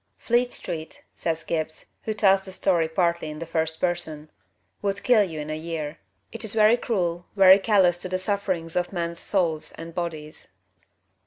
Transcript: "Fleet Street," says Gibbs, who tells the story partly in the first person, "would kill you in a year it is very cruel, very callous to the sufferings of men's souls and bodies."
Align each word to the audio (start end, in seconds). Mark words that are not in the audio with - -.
"Fleet 0.17 0.51
Street," 0.51 1.03
says 1.13 1.43
Gibbs, 1.43 1.93
who 2.05 2.15
tells 2.15 2.41
the 2.41 2.51
story 2.51 2.89
partly 2.89 3.29
in 3.29 3.37
the 3.37 3.45
first 3.45 3.79
person, 3.79 4.31
"would 4.81 5.03
kill 5.03 5.23
you 5.23 5.39
in 5.39 5.51
a 5.51 5.55
year 5.55 5.99
it 6.31 6.43
is 6.43 6.55
very 6.55 6.75
cruel, 6.75 7.27
very 7.35 7.59
callous 7.59 7.99
to 7.99 8.09
the 8.09 8.17
sufferings 8.17 8.75
of 8.75 8.91
men's 8.91 9.19
souls 9.19 9.73
and 9.73 9.93
bodies." 9.93 10.47